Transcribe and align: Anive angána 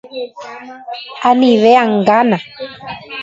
Anive 1.29 1.73
angána 1.83 2.37